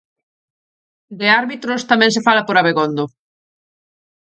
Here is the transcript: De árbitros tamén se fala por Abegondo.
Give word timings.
De 1.19 1.25
árbitros 1.41 1.81
tamén 1.91 2.11
se 2.15 2.25
fala 2.27 2.45
por 2.47 2.55
Abegondo. 2.57 3.05